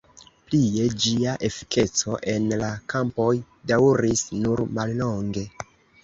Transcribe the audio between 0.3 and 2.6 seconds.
Plie, ĝia efikeco en